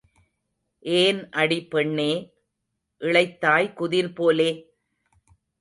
ஏன் 0.85 1.19
அடி 1.31 1.59
பெண்ணே, 1.65 2.09
இளைத்தாய் 3.01 3.73
குதிர் 3.73 4.13
போலே? 4.13 4.51